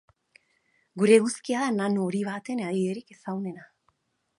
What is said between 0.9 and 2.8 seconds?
Gure eguzkia da nano hori baten